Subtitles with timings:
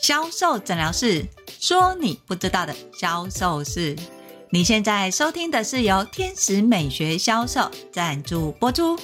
[0.00, 1.26] 销售诊疗室，
[1.60, 3.94] 说你不知道的销售事。
[4.48, 8.98] 你现在收听的是由天使美学销售赞助播出。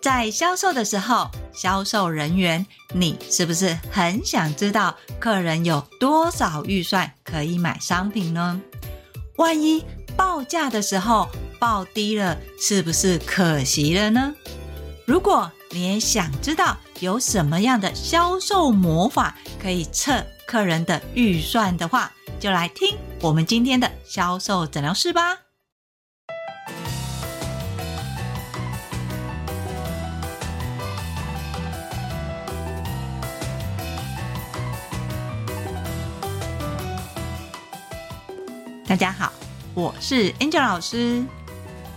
[0.00, 8.60] 在销售的时候，销售人员，你是不是很想知道客人有多少预算可以买商品呢？
[9.36, 9.84] 万一
[10.16, 11.28] 报价的时候
[11.58, 14.34] 报低了，是不是可惜了呢？
[15.04, 25.36] 如果你也想知道有什么样的销售魔法可以测客人的预算的话，就来听我们今天的销售诊疗室吧。
[38.86, 39.30] 大家好，
[39.74, 41.22] 我是 Angel 老师。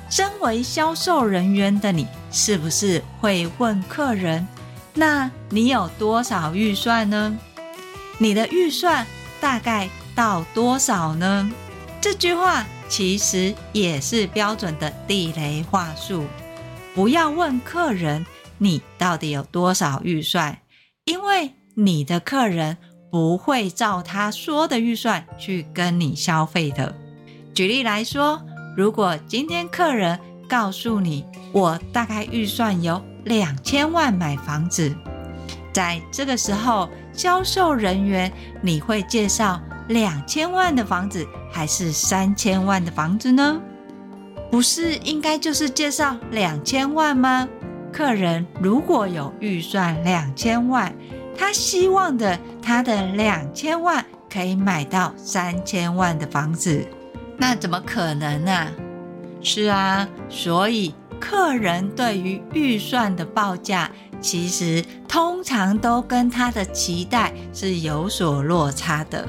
[0.10, 4.46] 身为销售人员的你，是不是会问客人
[4.94, 7.40] ：“那你有多少预算呢？
[8.22, 9.08] 你的预算
[9.40, 11.52] 大概到多少呢？”
[12.00, 16.26] 这句话其实也是标准的地雷话术。
[16.94, 18.24] 不要问客人
[18.60, 20.60] 你到底有多少预算，
[21.06, 22.78] 因为你的客人
[23.12, 26.96] 不会照他说的预算去跟你消费的。
[27.56, 28.40] 举例来说，
[28.78, 34.96] 如果今天客人告诉你，我大概预算有两千万买房子，
[35.74, 36.90] 在这个时候，
[37.22, 38.34] 销售人员
[38.64, 43.62] 你会介绍两千万的房子还是三千万的房子呢？
[44.50, 47.48] 不是应该就是介绍两千万吗？
[47.94, 50.92] 客人如果有预算两千万，
[51.38, 56.84] 他希望的他的两千万可以买到三千万的房子。
[57.38, 58.68] 那怎么可能呢？
[59.44, 69.26] 是啊，所以客人对于预算的报价，其实通常都跟他的期待是有所落差的。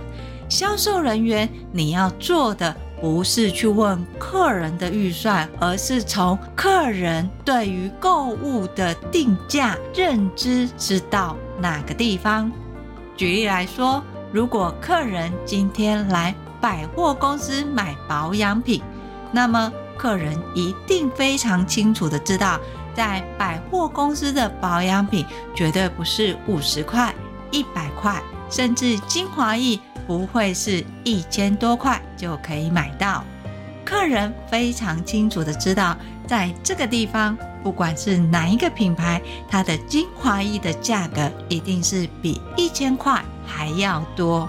[0.48, 12.50] 销售人员，你要做的不是去问客人的预算，而是从客人对于购物的定价认知知道哪个地方。
[13.16, 14.02] 举例来说，
[14.32, 18.82] 如果客人今天来，百货公司买保养品，
[19.30, 22.58] 那么客人一定非常清楚的知道，
[22.94, 27.14] 在百货公司的保养品绝对不是五十块、
[27.50, 33.24] 一百块，甚至精华液不会是一千多块就可以买到。
[33.84, 44.48] 客人非常清楚的知道，在这个地方，不管是哪一个品牌，它的精华液的价格一定是比一千块还要多。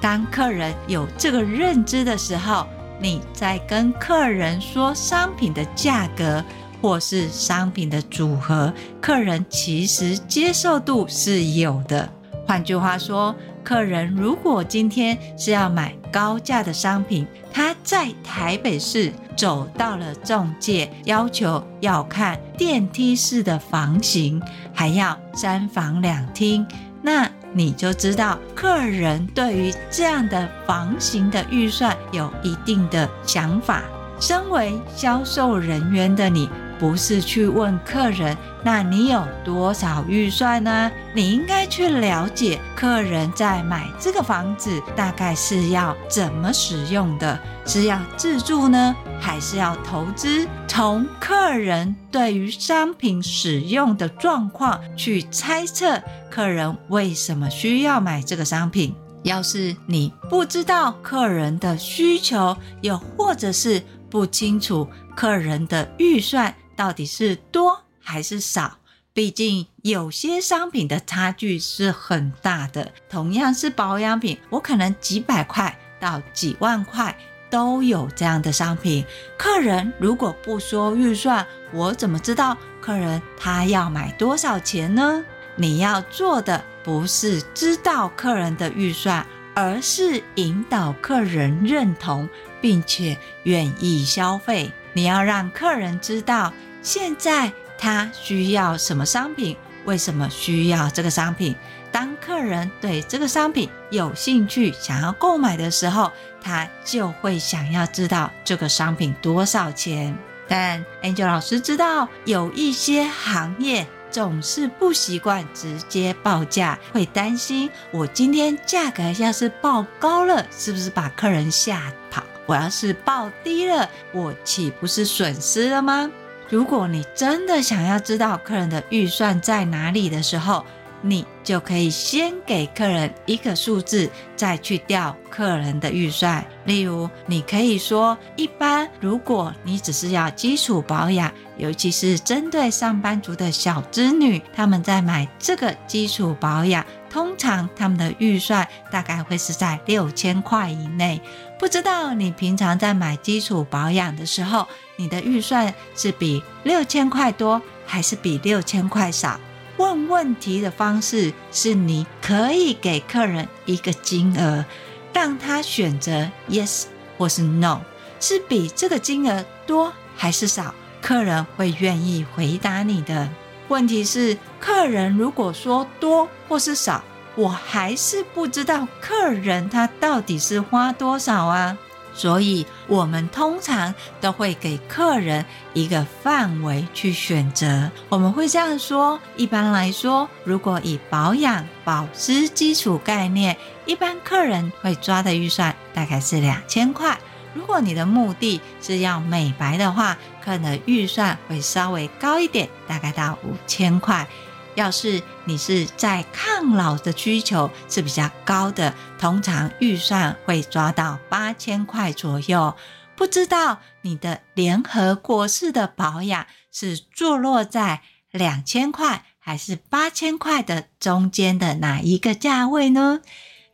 [0.00, 2.66] 当客人有这个认知的时候，
[3.00, 6.42] 你在跟客人说商品的价格
[6.80, 12.08] 或是商品的组合，客人其实接受度是有的。
[12.46, 26.66] 换句话说，客人如果今天是要买高价的商品，他在台北市走到了中介，要求要看电梯式的房型，还要三房两厅，
[27.02, 27.30] 那。
[27.54, 33.82] 你就知道客人对于这样的房型的预算有一定的想法。
[34.20, 36.48] 身为销售人员的你，
[36.78, 40.90] 不是去问客人，那你有多少预算呢？
[41.14, 50.46] 你应该去了解客人在买这个房子大概是要怎么使用的，是要自住呢，还是要投资？
[50.66, 58.94] 从客人对于商品使用的状况去猜测客人为什么需要买这个商品。
[59.22, 64.86] 要是你不知道客人的需求，又或者是不清楚
[65.16, 68.78] 客人的预算，到底是多还是少？
[69.12, 72.92] 毕竟有些商品的差距是很大的。
[73.08, 77.16] 同样是保养品，我可能几百块到几万块
[77.48, 79.04] 都有这样的商品。
[79.38, 85.24] 客人如果不说预算，我怎么知道客人他要买多少钱呢？
[85.54, 89.24] 你要做的不是知道客人的预算，
[89.54, 92.28] 而是引导客人认同
[92.60, 94.72] 并且愿意消费。
[94.94, 101.54] 你要让客人知道，现在他需要什么商品，为什么需要这个商品。
[101.92, 106.10] 当客人对这个商品有兴趣，想要购买的时候，
[106.40, 110.16] 他就会想要知道这个商品多少钱。
[110.48, 122.24] 但 Angel 老师知道，有一些行业总是不习惯直接报价，会担心我今天价格要是报高了，是不是把客人吓跑？
[122.46, 126.10] 我要是报低了，我岂不是损失了吗？
[126.48, 130.64] 如果你真的想要知道客人的预算在哪里的时候，
[131.00, 136.42] 你就可以先给客人一个数字，再去调客人的预算。
[136.64, 151.22] 例如，你可以说，一般如果你只是要基础保养，尤其是针对上班族的小资女，他们在买这个基础保养，通常他们的预算大概会是在六千块以内。
[151.60, 154.66] 不知道你平常在买基础保养的时候，
[154.96, 159.38] 你的预算是比六千块多，还是比六千块少？
[159.76, 164.64] 问问题的方式是，你可以给客人一个金额，
[165.12, 167.80] 让他选择 yes 或是 no，
[168.18, 170.74] 是比这个金额多还是少？
[171.00, 173.28] 客人会愿意回答你的。
[173.68, 177.02] 问题是，客人如果说多或是少，
[177.34, 181.76] 我还是不知道客人他到底是花多少啊。
[182.16, 187.90] 所以，我们通常都会给客人一个范围去选择。
[188.08, 197.18] 我们会这样说：一般来说，如果以保养保湿基础概念，一般客人会抓的预算大概是两千块。
[197.54, 204.26] 如果你的目的是要美白的话，可能预算会稍微高一点，大概到五千块。
[204.74, 212.74] 要是你是在抗老的需求是比较高的，通常预算会抓到八千块左右。
[213.14, 218.02] 不知道你的联合国式的保养是坐落在
[218.32, 223.20] 两千块还是八千块的中间的哪一个价位呢？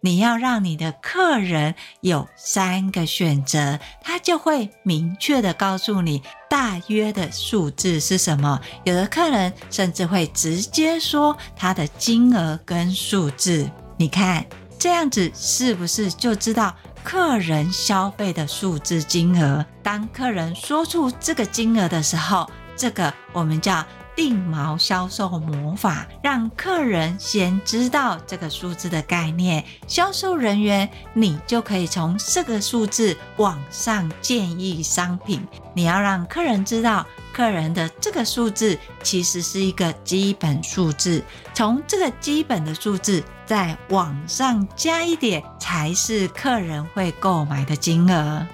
[0.02, 8.58] 你要让你的客人有三个选择，他就会明确的告诉你大约的数字是什么。
[8.84, 13.70] 有的客人甚至会直接说他的金额跟数字。
[13.98, 14.46] 你看
[14.78, 16.74] 这样子是不是就知道
[17.04, 19.64] 客人消费的数字金额？
[19.82, 23.84] 当客人说出这个金额的时候，这个我们叫。
[24.16, 35.46] 定毛销售魔法，让客人先知道这个数字的概念，销售人员你就可以从这个数字往上建议商品。
[35.74, 41.22] 你要让客人知道，客人的这个数字其实是一个基本数字，
[41.54, 48.46] 从这个基本的数字再往上加一点，才是客人会购买的金额。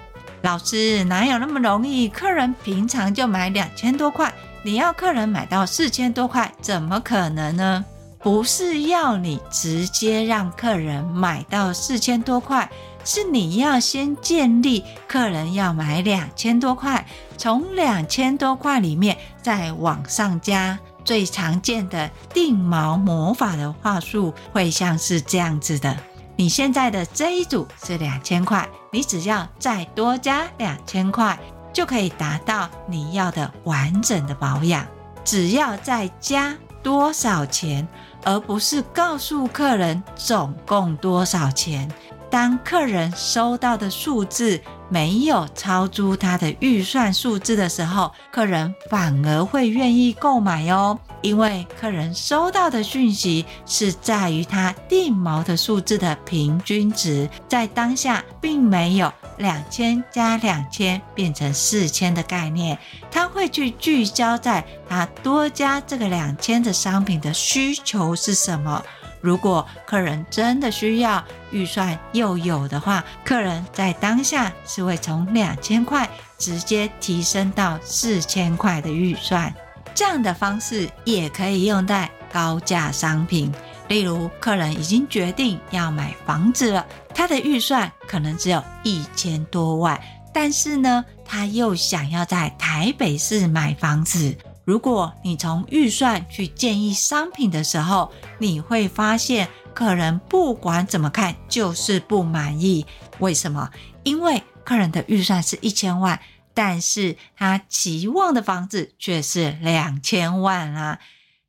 [0.43, 2.07] 老师，哪有那么容易？
[2.07, 4.31] 客人平常就买两千多块。
[4.67, 7.85] 你要客人买到四千多块，怎么可能呢？
[8.19, 12.69] 不是要你直接让客人买到四千多块，
[13.05, 20.77] 是你要先建立客人要买两千多块，从两千多块里面再往上加。
[21.05, 25.95] 最常见的定毛魔法的话术会像是这样子的：
[26.35, 31.39] 你现在的这一组是两千块，你只要再多加两千块。
[31.77, 34.83] 就可以达到你要的完整的保养。
[35.23, 37.87] 只要再加多少钱，
[38.23, 41.87] 而不是告诉客人总共多少钱。
[42.31, 44.59] 当客人收到的数字
[44.89, 50.97] 没有超出他的预算数字的时候，客人反而会愿意购买哦。
[51.21, 59.13] 因为客人收到的讯息是在于他定锚的数字的平均值，在当下并没有。
[59.37, 62.77] 两千加两千变成四千的概念，
[63.11, 68.83] 他会去聚焦在他多加这个两千的商品的需求是什么。
[69.19, 79.53] 如果客人真的需要，预算又有的话，客人在当下是会从两千块直接提升到四千块的预算。
[79.95, 83.51] 这样的方式也可以用在高价商品。
[83.87, 89.99] 例如，客人已经决定要买房子了，他的预算可能只有一千多万，
[90.33, 94.35] 但是呢，他又想要在台北市买房子。
[94.65, 102.85] 如果你从预算去建议商品的时候，你会发现客人不管怎么看就是不满意。
[103.19, 103.69] 为什么？
[104.03, 106.19] 因为客人的预算是一千万，
[106.53, 110.99] 但是他期望的房子却是两千万啊！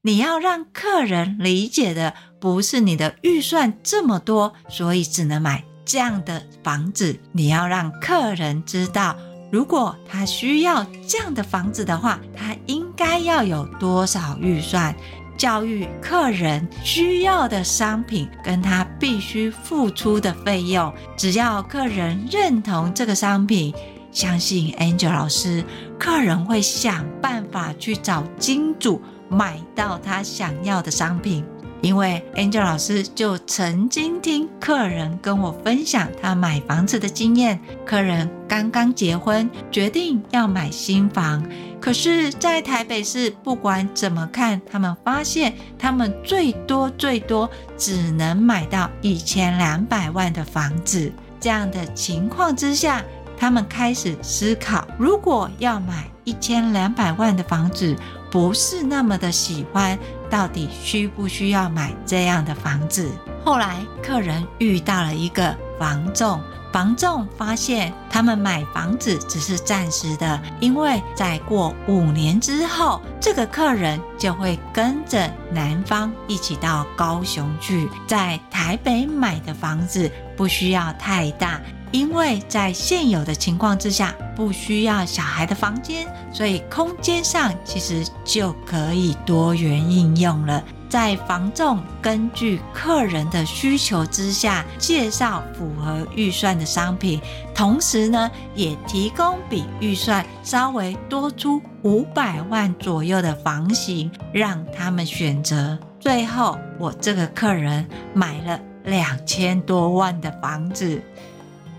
[0.02, 2.14] 你要让客人理解的。
[2.40, 7.18] 不是你的预算这么多，所以只能买这样的房子。
[7.32, 9.16] 你要让客人知道，
[9.50, 14.94] 如果他需要这样的房子的话，他应该要有多少预算。
[15.36, 23.74] 教育客人需要的商品跟他必须付出的费用，只要客人认同这个商品，
[24.12, 25.64] 相信 Angel 老师，
[25.98, 31.44] 客人会想办法去找金主买到他想要的商品。
[31.80, 37.60] 因为 Angel 老师就曾经听客人跟我分享他买房子的经验。
[37.86, 41.40] 客人刚刚结婚，决定要买新房，
[41.80, 51.12] 可是，在台北市，不管怎么看，他们发现他们最多最多只能买到一千两百万的房子。
[51.38, 53.04] 这样的情况之下，
[53.36, 57.94] 他们开始思考，如果要买一千两百万的房子，
[58.30, 59.98] 不是那么的喜欢。
[60.30, 63.10] 到底需不需要买这样的房子？
[63.42, 66.38] 后来客人遇到了一个房仲，
[66.70, 81.58] 房仲发现他们买房子只是暂时的，因为再过五年之后，这个客人就会跟着男方一起到高雄去，在台北买的房子不需要太大。
[81.90, 90.62] 因为在现有的情况之下，不需要小孩的房间，所以空间上其实就可以多元应用了。
[90.88, 97.20] 在房仲根据客人的需求之下，介绍符合预算的商品，
[97.54, 105.78] 同时呢，也提供比预算稍微多出五百万左右的房型，让他们选择。
[106.00, 111.02] 最后，我这个客人买了两千多万的房子。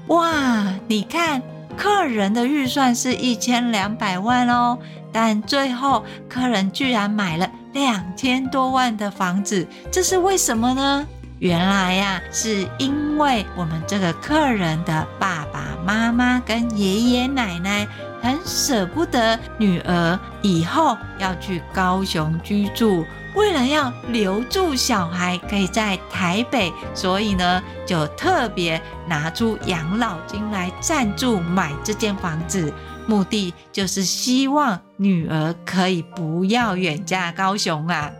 [0.09, 1.39] 哇，你看，
[1.77, 4.77] 客人的预算是一千两百万哦，
[5.11, 11.07] 但最后客人居然买了两千多万的房子，这是为什么呢？
[11.37, 17.87] 原来呀，是因为我们这个客人的爸爸妈妈跟爷爷奶奶
[18.19, 23.05] 很舍不得女儿以后要去高雄居住。
[23.35, 32.73] 为了要留住小孩，可以在台北，所以呢，就特别拿出养老金来赞助买这间房子，
[33.07, 38.11] 目的就是希望女儿可以不要远嫁高雄啊！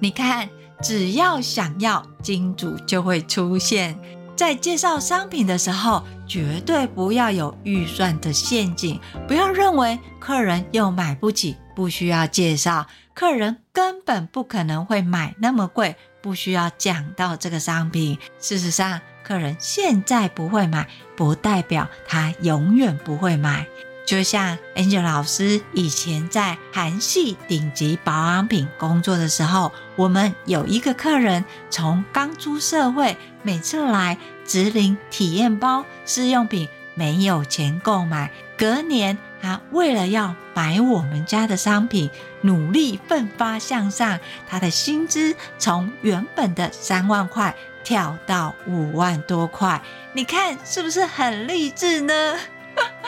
[0.00, 0.48] 你看，
[0.82, 3.98] 只要想要，金主就会出现。
[4.36, 12.86] 在介绍商品的时候，绝对不要有预算的陷阱，不要认为客人又买不起，不需要介绍。
[13.18, 18.16] 客人根本不可能会买那么贵，不需要讲到这个商品。
[18.38, 23.66] 事实上，客人现在不会买，不代表他永远不会买。
[24.06, 38.30] 就像 Angel 老师以前在韩系顶级保养品工作的时候，我们有一个客人从刚出社会，每次来只领体验包试用品，没有钱购买。
[38.56, 42.10] 隔年，他为了要买我们家的商品，
[42.42, 44.20] 努力奋发向上。
[44.48, 47.54] 他的薪资从原本的三万块
[47.84, 52.38] 跳到五万多块，你看是不是很励志呢？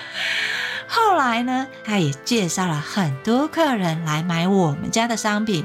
[0.89, 5.65] 后来呢，他也介绍了很多客人来买我们家的商品。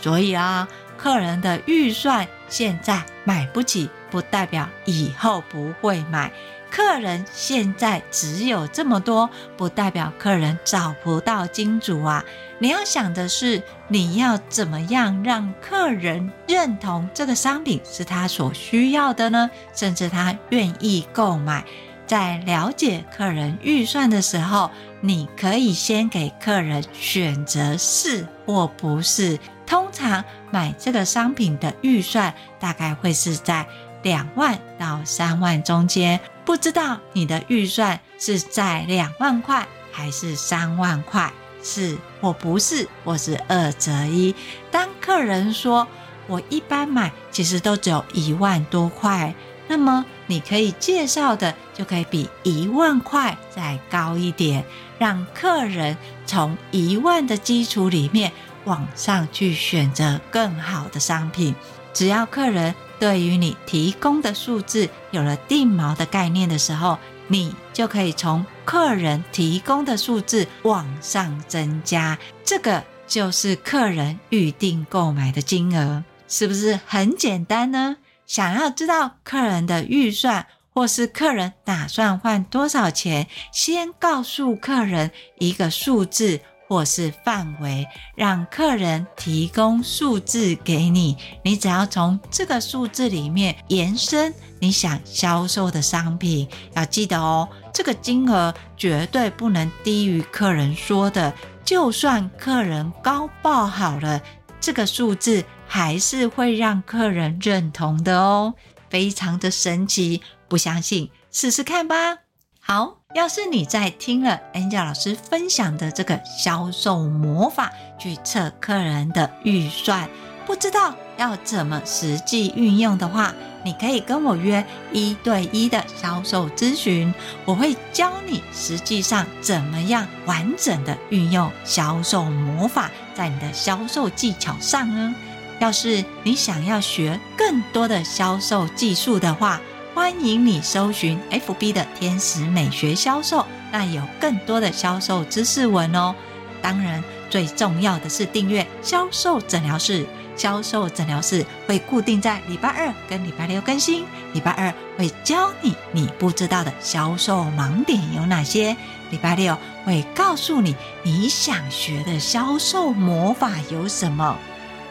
[0.00, 6.32] 所以啊，客人的预算现在买不起，不代表以后不会买。
[6.76, 12.22] 客人现在只有这么多，不代表客人找不到金主啊！
[12.58, 19.50] 你要想的是，你要怎么样让客人认同这个商品是他所需要的呢？
[19.72, 21.64] 甚至他愿意购买。
[22.06, 29.38] 在了解客人预算的时候，你可以先给客人选择是或不是。
[29.64, 33.66] 通常买这个商品的预算大概会是在
[34.02, 36.20] 两万到三万中间。
[36.46, 44.32] 不知道你的预算是在两万块还是三万块，是或不是，或是二择一。
[44.70, 45.86] 当客人说
[46.28, 49.34] 我一般买其实都只有一万多块，
[49.66, 54.64] 那么你可以介绍的就可以比一万块再高一点，
[54.98, 58.30] 让客人从一万的基础里面
[58.64, 61.54] 往上去选择更好的商品。
[61.92, 66.98] 只要客人对于你提供的数字有了定锚的概念的时候，
[67.28, 77.96] 你就可以从客人提供的数字往上增加，这个就是客人预定购买的金额，是不是很简单呢？
[78.26, 86.40] 想要知道客人的预算，或是客人打算换多少钱，先告诉客人一个数字。
[86.68, 96.48] 或是范围，让客人提供数字给你，你只要从这个数字里面延伸你想销售的商品。
[96.74, 101.32] 要记得哦，这个金额绝对不能低于客人说的。
[101.64, 104.20] 就算客人高报好了，
[104.60, 108.54] 这个数字还是会让客人认同的哦，
[108.88, 110.22] 非常的神奇。
[110.48, 112.25] 不相信，试试看吧。
[112.66, 112.96] 好。
[113.14, 120.06] 要是你在听了 Angel 老师分享的这个销售魔法，去测客人的预算，
[120.44, 123.32] 不知道要怎么实际运用的话，
[123.64, 127.14] 你可以跟我约一对一的销售咨询，
[127.46, 135.14] 我会教你实际上怎么样完整的运用销售魔法在你的销售技巧上呢。
[135.58, 139.58] 要是你想要学更多的销售技术的话，
[139.96, 146.14] 欢迎你搜寻 FB 的天使美学销售，那有更多的销售知识文哦。
[146.60, 150.04] 当然，最重要的是订阅销售诊疗室。
[150.36, 154.04] 销售诊疗室会固定在礼拜二跟礼拜六更新。
[154.34, 158.76] 礼拜二会教你你不知道的销售盲点有哪些，
[159.10, 164.36] 礼拜六会告诉你你想学的销售魔法有什么。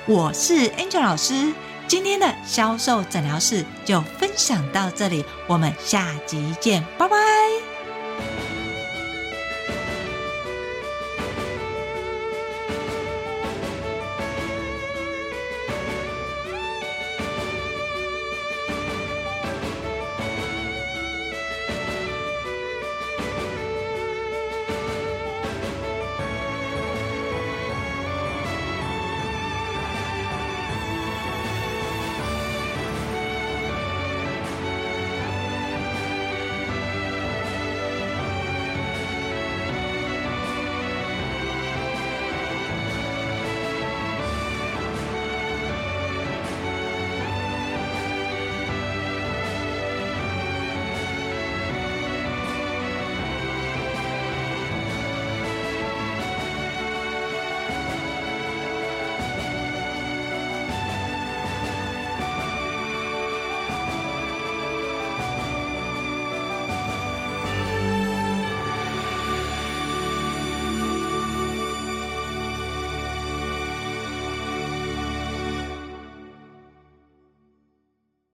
[0.07, 1.53] 我是 Angel 老师，
[1.87, 7.74] 今天的销售诊疗室就分享到这里，我们下集见，拜拜。